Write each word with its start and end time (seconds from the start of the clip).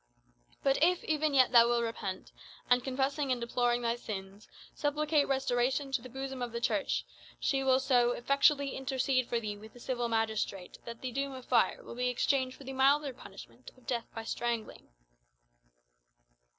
But 0.63 0.81
if 0.83 1.03
even 1.03 1.35
yet 1.35 1.51
thou 1.51 1.67
wilt 1.69 1.83
repent, 1.83 2.31
and, 2.67 2.83
confessing 2.83 3.31
and 3.31 3.39
deploring 3.39 3.83
thy 3.83 3.95
sins, 3.97 4.47
supplicate 4.73 5.27
restoration 5.27 5.91
to 5.91 6.01
the 6.01 6.09
bosom 6.09 6.41
of 6.41 6.51
the 6.53 6.59
Church, 6.59 7.05
she 7.39 7.63
will 7.63 7.79
so 7.79 8.13
effectually 8.13 8.75
intercede 8.75 9.27
for 9.27 9.39
thee 9.39 9.57
with 9.57 9.73
the 9.73 9.79
civil 9.79 10.09
magistrate 10.09 10.79
that 10.85 11.01
the 11.01 11.11
doom 11.11 11.33
of 11.33 11.45
fire 11.45 11.83
will 11.83 11.93
be 11.93 12.09
exchanged 12.09 12.57
for 12.57 12.63
the 12.63 12.73
milder 12.73 13.13
punishment 13.13 13.69
of 13.77 13.85
death 13.85 14.07
by 14.15 14.23
strangling." 14.23 14.87